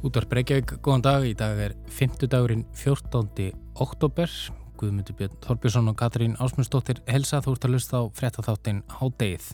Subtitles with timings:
[0.00, 1.24] Útvar Breykjavík, góðan dag.
[1.28, 2.22] Í dag er 5.
[2.32, 3.50] dagurinn 14.
[3.84, 4.30] oktober.
[4.80, 9.50] Guðmundur Björn Þorbjörnsson og Katrín Ásmundsdóttir helsa þú ert að lusta á frettatháttin Hádegið.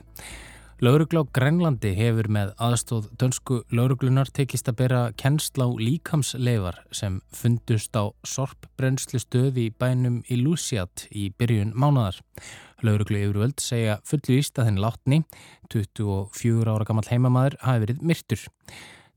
[0.87, 7.99] Lauruglá Grænlandi hefur með aðstóð dönsku lauruglunar tekist að bera kennsla á líkamsleifar sem fundust
[7.99, 12.21] á sorpbrennslu stöði í bænum Illusiat í byrjun mánadar.
[12.87, 15.25] Lauruglu yfirvöld segja fullu íst að þenn látni,
[15.75, 18.47] 24 ára gammal heimamaður, hafi verið myrtur.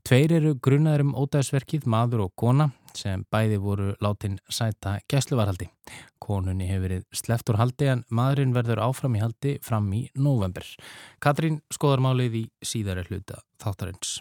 [0.06, 5.68] Tveir eru grunnaður um ódæðsverkið, maður og kona, sem bæði voru látin sæta gæsluvarhaldi.
[6.22, 10.64] Konunni hefur verið sleft úr haldi en maðurinn verður áfram í haldi fram í november.
[11.20, 14.18] Katrín skoðar málið í síðari hluta þáttarins.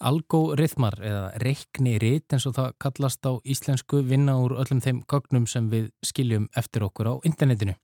[0.00, 5.46] Algorithmar eða reikni rít eins og það kallast á íslensku vinna úr öllum þeim gognum
[5.48, 7.76] sem við skiljum eftir okkur á internetinu.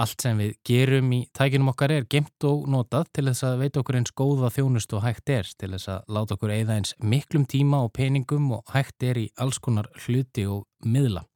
[0.00, 3.82] Allt sem við gerum í tækinum okkar er gemt og notað til þess að veita
[3.82, 7.44] okkur eins góða þjónust og hægt er til þess að láta okkur eigða eins miklum
[7.44, 11.26] tíma og peningum og hægt er í alls konar hluti og miðla.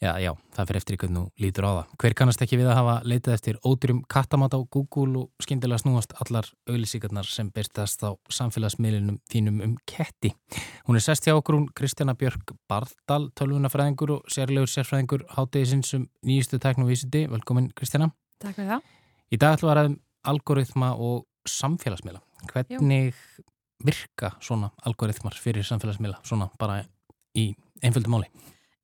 [0.00, 1.88] Já, já, það fyrir eftir ykkur nú lítur á það.
[2.00, 6.14] Hver kannast ekki við að hafa leitað eftir ódýrum kattamat á Google og skindilega snúast
[6.24, 10.30] allar auðlísíkarnar sem byrstast á samfélagsmiðlunum þínum um ketti.
[10.86, 16.06] Hún er sest hjá okkur hún Kristjana Björk Bardal, tölvunafræðingur og sérlegur sérfræðingur hátegisins um
[16.24, 17.26] nýjustu teknovísiti.
[17.28, 18.08] Velkomin Kristjana.
[18.40, 18.94] Takk fyrir það.
[19.28, 19.98] Í dag ætlum við að ræðum
[20.32, 22.22] algoritma og samfélagsmiðla.
[22.54, 23.44] Hvernig Jú.
[23.84, 26.80] virka svona algoritmar fyrir samfélagsmiðla, svona bara
[27.36, 27.50] í
[27.84, 28.32] einföldu máli?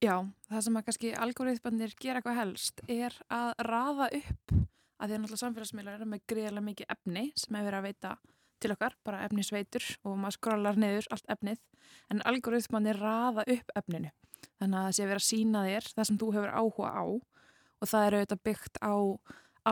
[0.04, 0.20] Já,
[0.50, 5.20] það sem að kannski algoritmannir gera eitthvað helst er að rafa upp að því að
[5.22, 8.10] náttúrulega samfélagsmiðlar eru með greiðarlega mikið efni sem hefur verið að veita
[8.60, 11.62] til okkar, bara efnisveitur og maður skrallar niður allt efnið
[12.12, 14.12] en algoritmannir rafa upp efninu.
[14.60, 17.90] Þannig að það sé verið að sína þér það sem þú hefur áhuga á og
[17.90, 18.94] það er auðvitað byggt á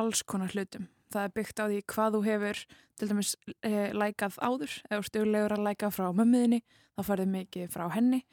[0.01, 0.89] alls konar hlutum.
[1.13, 2.65] Það er byggt á því hvað þú hefur
[2.97, 4.81] til dæmis eh, lækað áður.
[4.89, 6.61] Eða stjórnlegur að læka frá mömmuðinni
[6.97, 8.25] þá farið mikið frá henni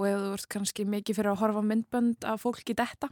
[0.00, 3.10] og ef þú ert kannski mikið fyrir að horfa myndbönd af fólki detta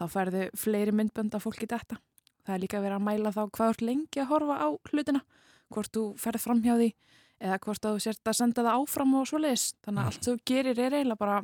[0.00, 1.96] þá færðu fleiri myndbönd af fólki detta.
[2.44, 5.22] Það er líka verið að mæla þá hvað ert lengi að horfa á hlutina
[5.70, 6.90] hvort þú ferð fram hjá því
[7.40, 10.36] eða hvort þú sért að senda það áfram og svo leiðis þannig að allt sem
[10.36, 11.38] þú gerir er eiginlega bara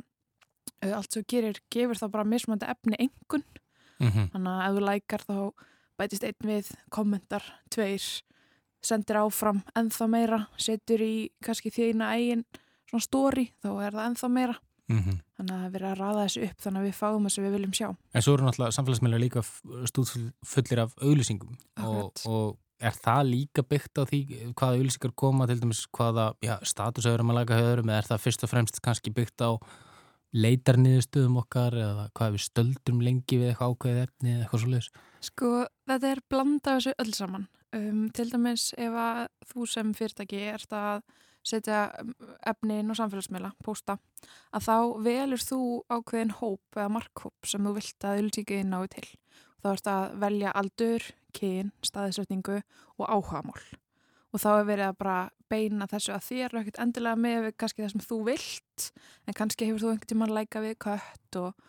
[0.97, 3.43] allt sem þú gerir gefur þá bara mismöndi efni engun
[3.99, 4.29] mm -hmm.
[4.33, 5.37] þannig að ef þú lækar þá
[5.97, 8.03] bætist einn við kommentar, tveir
[8.81, 12.45] sendir áfram ennþá meira setur í kannski þína eigin
[12.87, 15.17] svona stóri þá er það ennþá meira Mm -hmm.
[15.37, 17.55] Þannig að það verið að raða þessu upp þannig að við fáum þess að við
[17.55, 17.89] viljum sjá.
[18.13, 19.41] En svo eru náttúrulega samfélagsmiðlar líka
[19.91, 24.21] stúðfullir af auðlýsingum og, og er það líka byggt á því
[24.55, 28.43] hvaða auðlýsingar koma til dæmis hvaða ja, statusauðurum að laga höðurum eða er það fyrst
[28.43, 29.51] og fremst kannski byggt á
[30.37, 34.89] leitarniðustuðum okkar eða hvað við stöldum lengi við eitthvað ákveðið efni eða eitthvað svolítið?
[35.27, 35.51] Sko
[35.87, 37.47] þetta er blanda þessu öll saman.
[37.75, 41.01] Um, til dæmis ef að þú sem fyrirtæki ert að
[41.47, 42.11] setja um,
[42.47, 43.97] efni inn á samfélagsmiðla, posta,
[44.55, 44.77] að þá
[45.07, 49.07] velur þú ákveðin hóp eða markhóp sem þú vilt að auðvitað náðu til.
[49.63, 51.07] Þá ert að velja aldur,
[51.37, 52.61] kyn, staðisrætningu
[52.97, 53.63] og áhagamál.
[54.35, 57.83] Og þá er verið að bara beina þessu að þér og ekkert endilega með kannski
[57.83, 58.87] það sem þú vilt,
[59.25, 61.67] en kannski hefur þú einhvern tíma að læka við kött og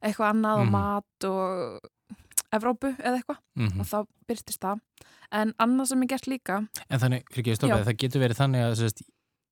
[0.00, 0.60] eitthvað annað mm.
[0.60, 0.74] og mhm.
[0.76, 1.90] mat og
[2.56, 3.80] Evrópu eða eitthvað mm -hmm.
[3.80, 3.98] og þá
[4.28, 4.80] byrtist það
[5.30, 6.58] en annað sem er gert líka
[6.88, 9.02] En þannig, fyrir ekki að stoppa það getur verið þannig að sérst,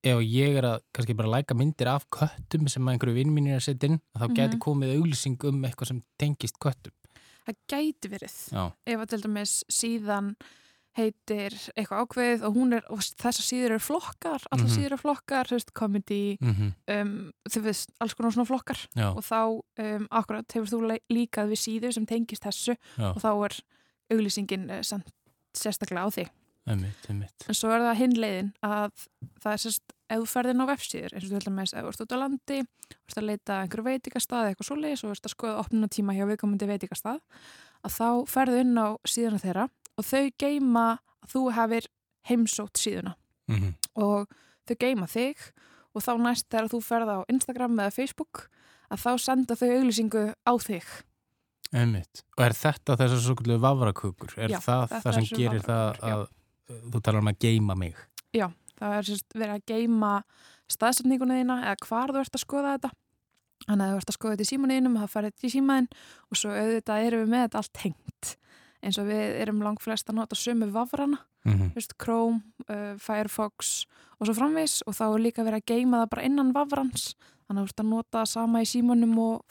[0.03, 3.59] ef ég er að kannski bara læka myndir af köttum sem einhverju vinn mín er
[3.59, 4.37] að setja inn þá mm -hmm.
[4.37, 6.93] getur komið auglýsing um eitthvað sem tengist köttum
[7.49, 8.73] Það gæti verið Já.
[8.87, 10.37] ef að til dæmis síðan
[10.99, 14.75] heitir eitthvað ákveð og, er, og þessar síður eru flokkar allar mm -hmm.
[14.75, 16.73] síður eru flokkar, þú veist, comedy mm -hmm.
[16.95, 19.09] um, þú veist, alls konar svona flokkar Já.
[19.17, 19.43] og þá,
[19.85, 23.15] um, akkurat hefur þú líkað við síður sem tengist þessu Já.
[23.15, 23.55] og þá er
[24.11, 25.09] auglýsingin uh, samt
[25.55, 26.29] sérstaklega á þig
[26.69, 27.47] einmitt, einmitt.
[27.49, 29.07] en svo er það hinleiðin að
[29.43, 31.87] það er sérst, ef þú ferðin á vefsíður eins og þú heldur með þess að
[31.87, 32.59] þú ert út á landi
[32.89, 35.91] þú ert að leita einhverju veitikastað eitthvað svo leiðis og þú ert að skoða opnuna
[35.93, 37.21] tíma hjá viðkomandi veitikastað
[37.87, 39.67] að þá ferðu inn á síðana þeirra
[39.99, 40.87] og þau geima
[41.25, 41.89] að þú hefur
[42.29, 43.15] heimsótt síðuna
[43.49, 43.75] mm -hmm.
[43.95, 44.29] og
[44.69, 45.37] þau geima þig
[45.95, 48.49] og þá næst þegar þú ferða á Instagram eða Facebook
[48.91, 50.85] að þá senda þau auglýsingu á þig
[51.73, 52.25] Einmitt.
[52.39, 54.31] Og er þetta þess að svo kvöldu vafrakukur?
[54.41, 56.29] Er já, það það sem gerir það að já.
[56.93, 57.97] þú talar um að geima mig?
[58.33, 58.49] Já,
[58.79, 60.13] það er sérst verið að geima
[60.69, 62.91] staðsendinguna þína eða hvar þú ert að skoða þetta
[63.67, 65.89] Þannig að þú ert að skoða þetta í símaninum, það farið þetta í símanin
[66.29, 68.31] og svo auðvitað erum við með þetta allt hengt
[68.85, 71.75] eins og við erum langt flest að nota sömu vafrana, mm -hmm.
[71.75, 73.87] Just, Chrome, uh, Firefox
[74.19, 77.15] og svo framvis og þá er líka verið að geima það bara innan vafrans.
[77.49, 79.43] Þannig að þú ert að nota sama í símanum og,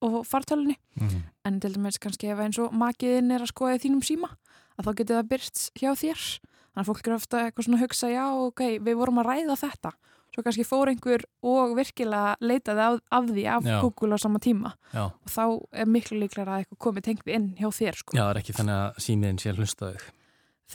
[0.00, 1.22] og fartölunni mm.
[1.44, 4.28] en til dæmis kannski ef eins og makiðin er að skoða þínum síma
[4.76, 6.40] að þá getur það byrst hjá þér.
[6.74, 9.56] Þannig að fólk eru ofta eitthvað svona að hugsa já ok, við vorum að ræða
[9.56, 9.92] þetta
[10.36, 13.78] svo kannski fór einhver og virkilega leitaði af, af því af Já.
[13.82, 15.06] Google á sama tíma Já.
[15.08, 15.42] og þá
[15.82, 18.16] er miklu líklega að eitthvað komið tengt inn hjá þér sko.
[18.18, 20.04] Já, það er ekki þannig að símiðin sé að hlusta þig.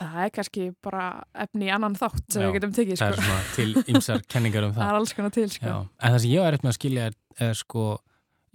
[0.02, 1.06] það er kannski bara
[1.46, 3.22] efni í annan þátt sem Já, við getum tekið Það sko.
[3.22, 4.90] er svona til ymsar kenningar um það það.
[4.94, 5.76] er alls konar til sko.
[6.00, 7.18] En það sem ég var eftir með að skilja er,
[7.48, 7.86] er sko,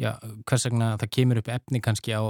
[0.01, 0.11] já,
[0.49, 2.23] hvers vegna það kemur upp efni kannski á,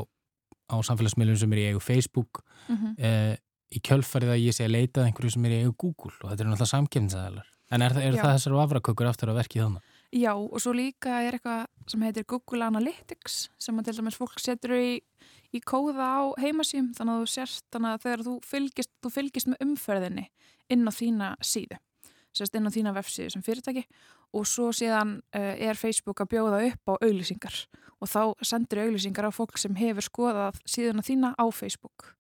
[0.67, 3.35] á samfélagsmiðlum sem er í eigu Facebook mm eh,
[3.77, 6.29] í kjölfarið að ég sé að leita að einhverju sem er í eigu Google og
[6.31, 7.49] þetta er náttúrulega samkefninsæðalar.
[7.75, 9.95] En er, er það þessar afrakökur aftur að verki þannig?
[10.15, 14.39] Já, og svo líka er eitthvað sem heitir Google Analytics sem að til dæmis fólk
[14.39, 14.93] setur í,
[15.51, 19.51] í kóða á heimasím þannig að þú sérst þannig að þegar þú fylgist, þú fylgist
[19.51, 20.29] með umferðinni
[20.71, 21.81] inn á þína síðu
[22.37, 23.87] sérst inn á þína vefsíðu sem fyrirtæki
[24.37, 27.59] og svo síðan uh, er Facebook að bjóða upp á auglýsingar
[27.99, 32.13] og þá sendur auglýsingar á fólk sem hefur skoðað síðuna þína á Facebook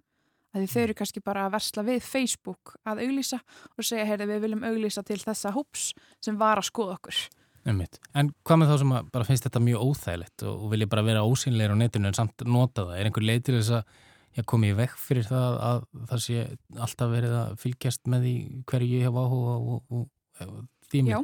[0.63, 3.41] því þau eru kannski bara að versla við Facebook að auglýsa
[3.77, 5.91] og segja, heyrði við viljum auglýsa til þessa hóps
[6.25, 7.27] sem var að skoða okkur
[7.67, 7.99] Einmitt.
[8.15, 11.03] En hvað með þá sem að bara finnst þetta mjög óþægilegt og, og vilja bara
[11.07, 12.99] vera ósynleir á netinu en samt nota það?
[13.01, 13.97] Er einhver leið til þess að
[14.37, 15.81] ég komi í vekk fyrir það að
[16.13, 16.45] það sé
[16.87, 18.35] alltaf verið að fylgjast með því
[18.71, 20.07] hverju ég hef áhuga og, og,
[20.47, 20.61] og
[20.93, 21.19] því Já.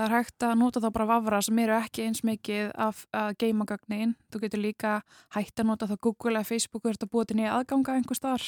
[0.00, 3.34] Það er hægt að nota þá bara vafra sem eru ekki eins mikið af að
[3.42, 4.14] geima gagnin.
[4.32, 4.92] Þú getur líka
[5.36, 8.46] hægt að nota þá Google eða Facebook og að búa til nýja aðganga einhver staðar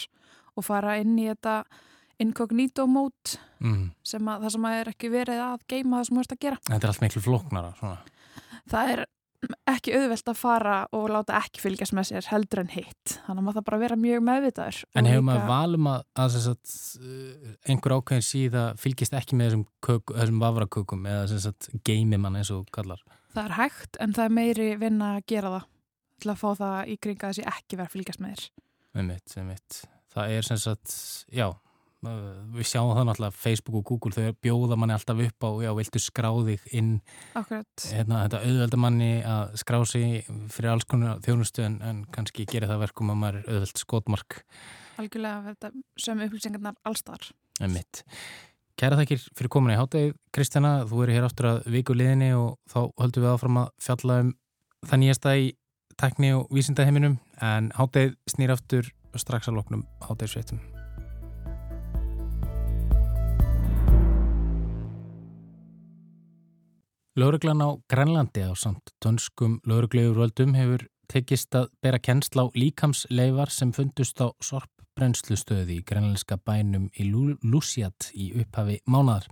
[0.56, 1.58] og fara inn í þetta
[2.24, 3.92] incognito mode Mm.
[4.02, 6.40] sem að það sem að er ekki verið að geima það sem þú ert að
[6.42, 6.56] gera.
[6.66, 7.74] Þetta er allt miklu flóknara.
[7.78, 7.98] Svona.
[8.72, 9.02] Það er
[9.72, 13.14] ekki auðvelt að fara og láta ekki fylgjast með sér heldur en hitt.
[13.26, 14.78] Þannig að maður það bara vera mjög meðvitaður.
[14.98, 19.64] En hefur maður valum að, að sagt, uh, einhver ákveðin síða fylgist ekki með þessum,
[19.86, 21.54] kök, þessum vafrakökum eða
[21.88, 23.02] geimi mann eins og kallar?
[23.32, 25.68] Það er hægt en það er meiri vinna að gera það
[26.22, 29.82] til að fá það í kringa þessi ekki verið að fylgjast með þér.
[30.12, 30.94] Það er sem sagt,
[31.32, 31.46] já,
[32.02, 36.02] við sjáum það náttúrulega Facebook og Google þau bjóða manni alltaf upp á, já, viltu
[36.02, 36.92] skráðig inn,
[37.36, 42.70] hérna, þetta auðvelda manni að skrá sig fyrir alls konar þjónustu en, en kannski gerir
[42.70, 44.40] það verkum að maður er auðveld skotmark,
[44.98, 45.72] algjörlega þetta
[46.06, 47.30] sömu upplýsingarnar allstar.
[47.62, 48.02] einmitt.
[48.80, 52.56] Kæra þakkir fyrir komin í hátægið, Kristjana, þú eru hér áttur að viku liðinni og
[52.72, 54.32] þá höldum við áfram að fjalla um
[54.88, 55.50] það nýjasta í
[56.00, 60.81] tekni og vísindaheiminum en hátægið snýr aftur strax að loknum hátægisveitum.
[67.12, 73.68] Lörglan á Grænlandi á samt dönskum lörgleifurvöldum hefur tekist að bera kennsla á líkamsleifar sem
[73.76, 79.28] fundust á sorpbrennslustöði í grænlenska bænum í Lúsjat í upphafi mánadar.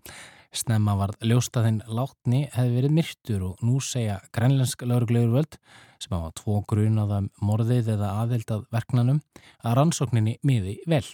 [0.53, 5.57] Snemma varð ljóstaðinn látni hefði verið myrtur og nú segja grænlensk lörgleifurvöld
[5.97, 9.25] sem hafa tvo grunaða morðið eða aðeldað verknanum
[9.65, 11.07] að rannsókninni miði vel.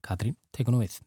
[0.00, 1.02] Katrín, tekur nú við.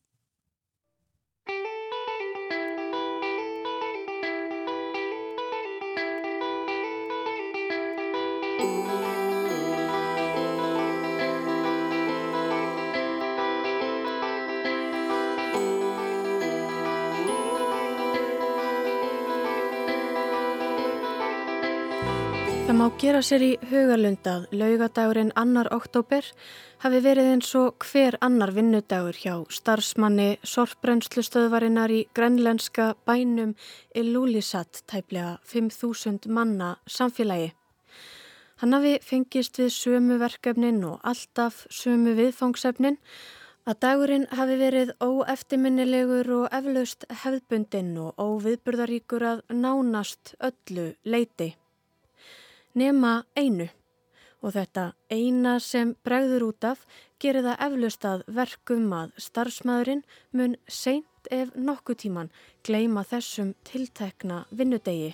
[22.72, 26.24] Það má gera sér í hugalund að laugadagurinn annar oktober
[26.80, 33.58] hafi verið eins og hver annar vinnudagur hjá starfsmanni sorpbrennslustöðvarinnar í grænlenska bænum
[33.92, 37.52] Illulisat tæplega 5.000 manna samfélagi.
[38.64, 43.02] Hann hafi fengist við sömu verkefnin og alltaf sömu viðfangsefnin
[43.68, 51.58] að dagurinn hafi verið óeftiminnilegur og eflaust hefðbundinn og óviðburðaríkur að nánast öllu leiti
[52.78, 53.68] nema einu
[54.42, 56.86] og þetta eina sem bregður út af
[57.22, 60.04] gerir það eflust að verkum að starfsmæðurinn
[60.38, 62.32] mun seint ef nokkuð tíman
[62.66, 65.14] gleima þessum tiltekna vinnudegi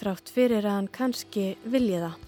[0.00, 2.18] þrátt fyrir að hann kannski vilji það.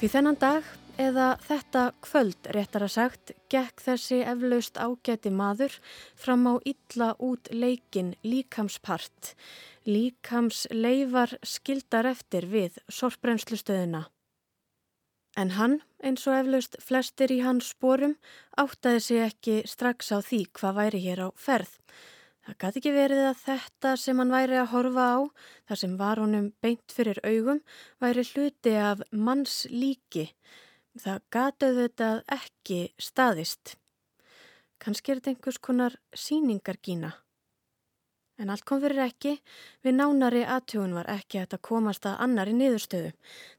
[0.00, 5.78] Því þennan dag eða þetta kvöld réttar að sagt gekk þessi eflaust ágæti maður
[6.14, 9.34] fram á illa út leikin líkamspart
[9.84, 14.06] líkams leifar skildar eftir við sorpbrennslustöðuna.
[15.36, 18.14] En hann, eins og eflaust flestir í hans sporum,
[18.56, 21.72] áttaði sig ekki strax á því hvað væri hér á ferð.
[22.44, 25.18] Það gæti ekki verið að þetta sem hann væri að horfa á,
[25.66, 27.62] þar sem var honum beint fyrir augum,
[28.04, 30.28] væri hluti af manns líki.
[30.94, 33.74] Það gatuð þetta ekki staðist.
[34.78, 37.10] Kannski er þetta einhvers konar síningargína.
[38.38, 39.32] En allt kom fyrir ekki,
[39.86, 43.12] við nánari aðtjóun var ekki að komast að annari niðurstöðu.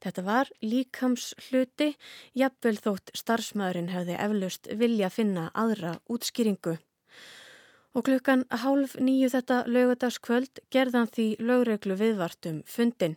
[0.04, 1.94] Þetta var líkams hluti,
[2.36, 6.76] jafnvel þótt starfsmæðurinn hefði eflaust vilja finna aðra útskýringu.
[7.96, 13.16] Og klukkan hálf nýju þetta lögadagskvöld gerðan því lögreglu viðvartum fundin.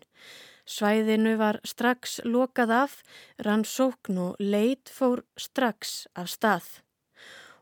[0.69, 2.99] Svæðinu var strax lokað af,
[3.41, 6.69] rann sókn og leit fór strax af stað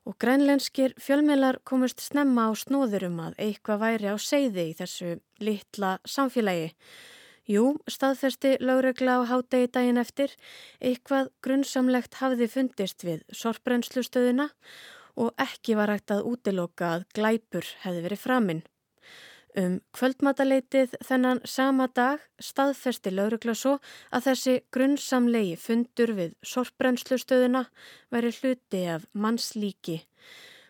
[0.07, 5.97] og grænlenskir fjölmiðlar komust snemma á snóðurum að eitthvað væri á seiði í þessu litla
[6.07, 6.69] samfélagi.
[7.51, 10.33] Jú, staðfersti lögregla á hádegi daginn eftir,
[10.83, 14.49] eitthvað grunnsamlegt hafði fundist við sorprenslustöðuna
[15.19, 18.65] og ekki var hægt að útiloka að glæpur hefði verið framinn.
[19.57, 23.79] Um kvöldmataleitið þennan sama dag staðfesti laurugla svo
[24.13, 27.63] að þessi grunnsamlegi fundur við sorpbrennslustöðuna
[28.13, 30.03] væri hluti af mannslíki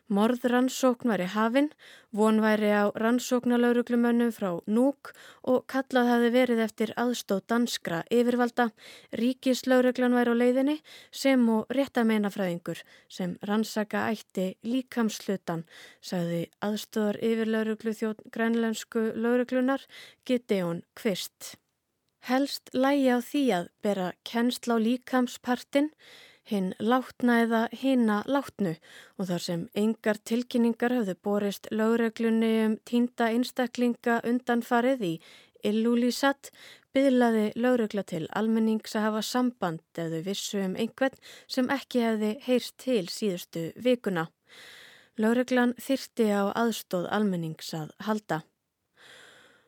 [0.06, 1.68] Morðrannsókn væri hafinn,
[2.14, 5.10] von væri á rannsóknalauruglumönnum frá Núk
[5.42, 8.68] og kallað hafi verið eftir aðstóð danskra yfirvalda,
[9.18, 10.76] ríkislauruglan væri á leiðinni
[11.10, 15.66] sem og réttameinafræðingur sem rannsaka ætti líkamslutan,
[15.98, 19.82] sagði aðstóðar yfirlauruglu þjótt grænlensku lauruglunar
[20.22, 21.56] Gideon Kvist.
[22.30, 25.90] Helst lægi á því að bera kennsla á líkamspartin,
[26.50, 28.76] hinn látna eða hina látnu
[29.18, 35.14] og þar sem engar tilkynningar hafðu borist lögreglunni um týnda einstaklinga undanfarið í
[35.66, 36.50] Illúlísat
[36.94, 41.18] byðlaði lögregla til almennings að hafa samband eða vissu um einhvern
[41.50, 44.28] sem ekki hefði heyrst til síðustu vikuna.
[45.20, 48.42] Lögreglan þyrti á aðstóð almennings að halda.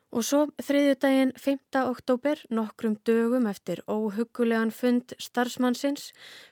[0.09, 1.59] Og svo þriðjudaginn 5.
[1.85, 6.07] oktober, nokkrum dögum eftir óhugulegan fund starfsmannsins,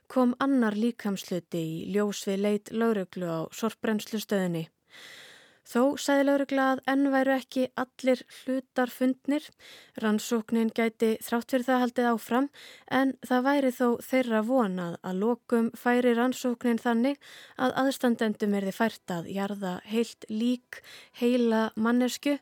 [0.05, 4.67] kom annar líkamsluti í ljós við leit lauruglu á sorpbrennslustöðinni.
[5.67, 9.43] Þó sæði laurugla að enn væru ekki allir hlutar fundnir.
[9.99, 12.49] Rannsóknin gæti þrátt fyrir það haldið áfram
[12.99, 17.19] en það væri þó þeirra vonað að lokum færi rannsóknin þannig
[17.59, 20.81] að aðstandendum er þið fært að jarða heilt lík
[21.19, 22.37] heila mannesku.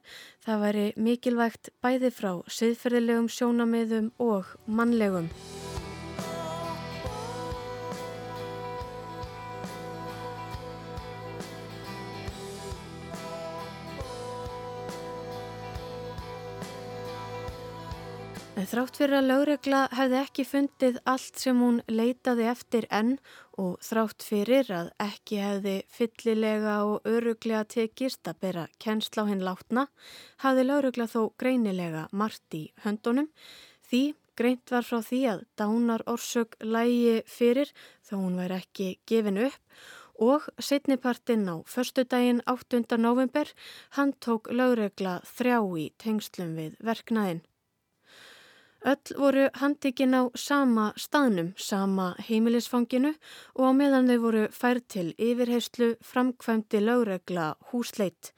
[0.46, 5.32] Það væri mikilvægt bæði frá siðferðilegum sjónamiðum og mannlegum.
[18.56, 23.18] En þrátt fyrir að lögregla hefði ekki fundið allt sem hún leitaði eftir enn
[23.60, 29.44] og þrátt fyrir að ekki hefði fyllilega og öruglega tekist að bera kennsla á hinn
[29.44, 29.84] látna,
[30.40, 33.28] hafði lögregla þó greinilega margt í höndunum
[33.90, 34.02] því
[34.40, 37.74] greint var frá því að dánar orsök lægi fyrir
[38.08, 39.84] þó hún væri ekki gefin upp
[40.16, 42.86] og setnipartinn á förstu daginn 8.
[43.04, 43.52] november
[44.00, 47.44] hann tók lögregla þrjá í tengslum við verknaðinn.
[48.86, 53.16] Öll voru handikinn á sama staðnum, sama heimilisfanginu
[53.58, 58.30] og á meðan þau voru fær til yfirheyslu framkvæmdi lögregla húsleitt.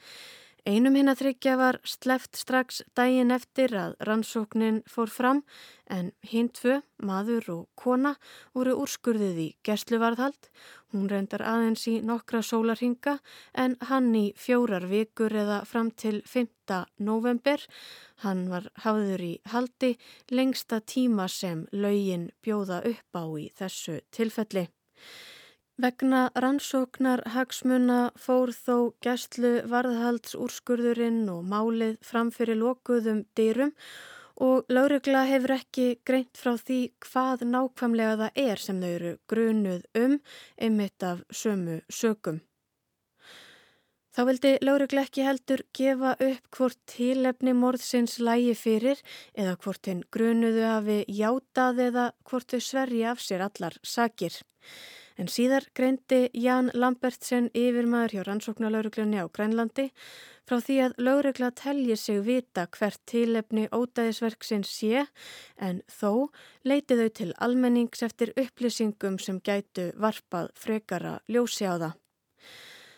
[0.68, 5.38] Einum hinn að þryggja var sleft strax dægin eftir að rannsóknin fór fram
[5.88, 8.12] en hinn tvö, maður og kona,
[8.52, 10.50] voru úrskurðið í gerstluvarðhald.
[10.92, 13.14] Hún reyndar aðeins í nokkra sólarhinga
[13.56, 16.82] en hann í fjórar vikur eða fram til 5.
[17.00, 17.64] november.
[18.26, 19.94] Hann var hafður í haldi
[20.36, 24.68] lengsta tíma sem laugin bjóða upp á í þessu tilfelli.
[25.78, 33.76] Vegna rannsóknar hagsmuna fór þó gæstlu varðhaldsúrskurðurinn og málið framfyrir lokuðum dyrum
[34.42, 39.86] og laurugla hefur ekki greint frá því hvað nákvæmlega það er sem þau eru grunuð
[40.02, 40.18] um
[40.58, 42.42] einmitt af sömu sökum.
[44.18, 49.06] Þá vildi laurugla ekki heldur gefa upp hvort tilefni morðsins lægi fyrir
[49.38, 54.42] eða hvort hinn grunuðu hafi játað eða hvort þau sverji af sér allar sakir.
[55.18, 59.88] En síðar greindi Jan Lambertsen yfirmaður hjá rannsóknarlauruglunni á Grænlandi
[60.48, 65.08] frá því að laurugla telji sig vita hvert tilefni ódæðisverksins sé
[65.58, 66.30] en þó
[66.64, 71.98] leiti þau til almennings eftir upplýsingum sem gætu varpað frekara ljósi á það.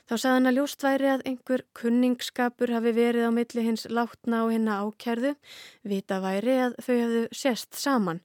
[0.10, 4.56] Þá saðan að ljóst væri að einhver kunningsskapur hafi verið á milli hins látna og
[4.56, 5.36] hinna ákerðu,
[5.86, 8.24] vita væri að þau hafðu sest saman.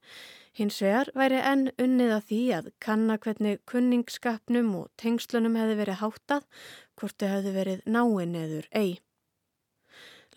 [0.55, 5.99] Hins vegar væri enn unnið að því að kanna hvernig kunningskapnum og tengslunum hefði verið
[5.99, 6.45] háttað,
[6.95, 8.93] hvort þau hefði verið náinn eður ei.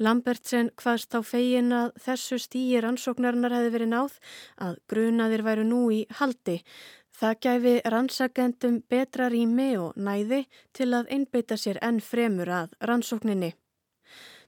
[0.02, 4.18] Lambertsen hvaðst á fegin að þessu stýjir ansóknarinnar hefði verið náð
[4.66, 6.58] að grunaðir væru nú í haldi.
[7.18, 10.44] Það gæfi rannsakendum betra rými og næði
[10.74, 13.54] til að einbeita sér enn fremur að rannsókninni.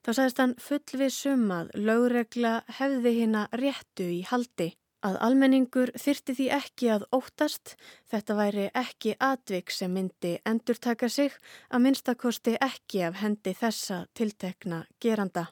[0.03, 4.73] Þá sagðist hann fullvissum að lögregla hefði hérna réttu í haldi.
[5.01, 7.73] Að almenningur þyrti því ekki að óttast,
[8.13, 11.33] þetta væri ekki atvik sem myndi endurtaka sig,
[11.73, 15.47] að minnstakosti ekki af hendi þessa tiltekna geranda.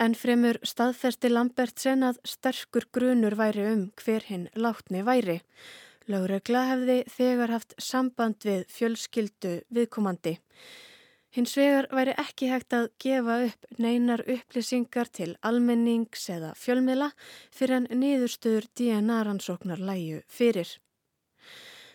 [0.00, 5.42] En fremur staðfersti Lambertsen að sterkur grunur væri um hver hinn látni væri.
[6.08, 10.38] Láregla hefði þegar haft samband við fjölskyldu viðkomandi.
[11.32, 17.08] Hins vegar væri ekki hægt að gefa upp neinar upplýsingar til almennings eða fjölmila
[17.48, 20.68] fyrir en niðurstöður DNA-rannsóknar læju fyrir.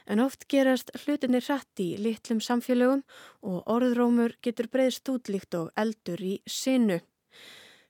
[0.09, 3.03] En oft gerast hlutinni hratt í litlum samfélögum
[3.45, 6.97] og orðrómur getur breyðst útlíkt og eldur í sinu.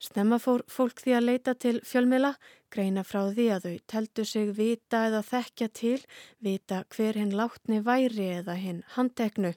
[0.04, 2.34] Snemma fór fólk því að leita til fjölmila,
[2.70, 6.02] greina frá því að þau teldu sig vita eða þekkja til,
[6.44, 9.56] vita hver hinn látni væri eða hinn handteknu.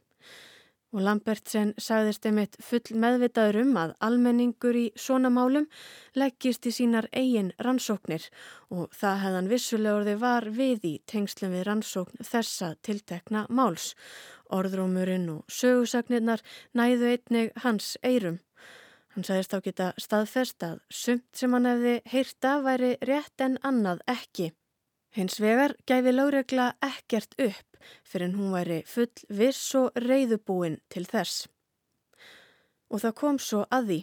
[0.91, 5.69] Og Lambertsen sagðist einmitt full meðvitaður um að almenningur í svona málum
[6.19, 8.27] leggist í sínar eigin rannsóknir
[8.75, 13.93] og það hefðan vissulega orði var við í tengslum við rannsókn þessa tiltekna máls.
[14.51, 16.43] Orðrómurinn og sögusagnirnar
[16.75, 18.41] næðu einnig hans eirum.
[19.15, 24.03] Hann sagðist á geta staðfest að sumt sem hann hefði heyrta væri rétt en annað
[24.11, 24.51] ekki.
[25.17, 31.07] Hins vegar gæfi lágregla ekkert upp fyrir en hún væri full viss og reyðubúin til
[31.09, 31.49] þess.
[32.91, 33.99] Og það kom svo að því.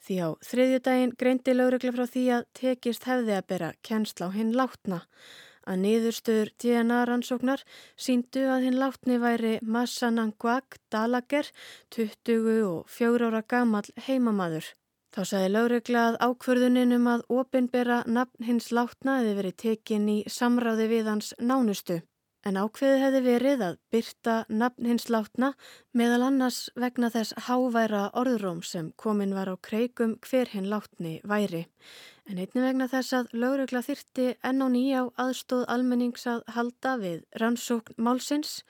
[0.00, 4.52] Því á þriðjudaginn greindi lágregla frá því að tekist hefði að bera kennsla á hinn
[4.56, 5.04] látna
[5.70, 7.62] að niðurstöður DNA-rannsóknar
[8.00, 11.46] síndu að hinn látni væri Massanangwag Dalager,
[11.94, 14.72] 24 ára gamal heimamaður.
[15.10, 20.18] Þá sagði lögregla að ákverðunin um að opinbera nafn hins látna hefði verið tekin í
[20.30, 21.96] samráði við hans nánustu.
[22.46, 25.50] En ákveði hefði verið að byrta nafn hins látna
[25.92, 31.66] meðal annars vegna þess háværa orðróm sem komin var á kreikum hver hinn látni væri.
[32.30, 36.96] En einnig vegna þess að lögregla þyrti enn á nýja á aðstóð almennings að halda
[37.02, 38.62] við rannsókn málsins,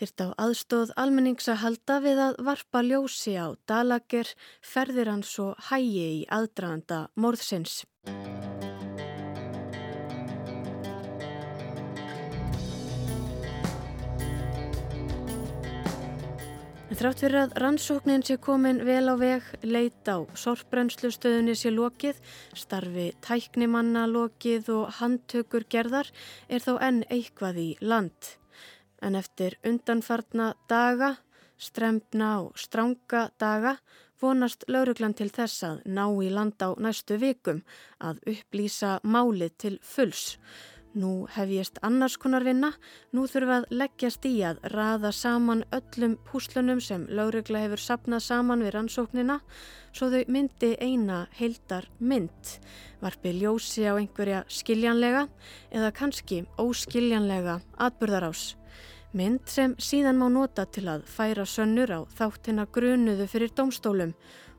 [0.00, 5.56] þyrti á aðstóð almennings að halda við að varpa ljósi á dalager ferðir hans og
[5.70, 7.84] hægi í aðdraganda morðsins.
[16.96, 22.22] Þrátt fyrir að rannsóknin sé komin vel á veg, leit á sorpbrennslustöðunni sé lokið,
[22.56, 26.08] starfi tæknimanna lokið og handtökur gerðar
[26.48, 28.32] er þó enn eitthvað í land.
[29.02, 31.16] En eftir undanfarna daga,
[31.58, 33.76] strempna og stránga daga
[34.20, 37.62] vonast lauruglan til þess að ná í land á næstu vikum
[38.00, 40.36] að upplýsa málið til fulls.
[40.96, 42.70] Nú hef ég st annars konar vinna,
[43.12, 48.62] nú þurfum að leggjast í að raða saman öllum púslunum sem lögregla hefur sapnað saman
[48.64, 49.36] við rannsóknina
[49.92, 52.54] svo þau myndi eina heildar mynd,
[53.02, 55.26] varpi ljósi á einhverja skiljanlega
[55.68, 58.54] eða kannski óskiljanlega atbyrðarás.
[59.12, 64.14] Mynd sem síðan má nota til að færa sönnur á þáttina grunuðu fyrir domstólum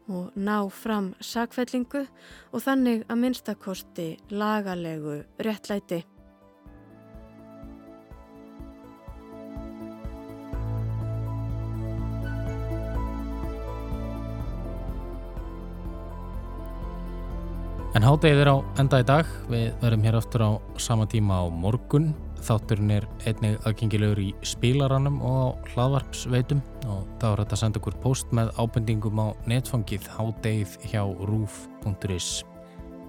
[0.06, 2.06] og ná fram sakvellingu
[2.54, 6.04] og þannig að minnstakosti lagalegu réttlæti.
[17.98, 21.50] En hádegið er á enda í dag, við verðum hér aftur á sama tíma á
[21.50, 22.12] morgun.
[22.46, 26.62] Þátturinn er einnig aðgengilegur í spílaranum og á hlaðvarpsveitum
[26.94, 32.30] og þá er þetta að senda okkur post með ábendingum á netfangið hádegið hjá rúf.is.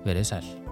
[0.09, 0.68] Verðið sæl.